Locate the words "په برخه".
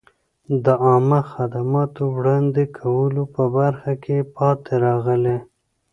3.35-3.91